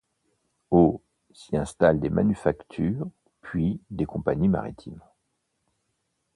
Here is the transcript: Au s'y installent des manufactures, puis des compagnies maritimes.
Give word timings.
Au 0.71 0.99
s'y 1.31 1.55
installent 1.55 1.99
des 1.99 2.09
manufactures, 2.09 3.07
puis 3.43 3.79
des 3.91 4.05
compagnies 4.07 4.47
maritimes. 4.49 4.99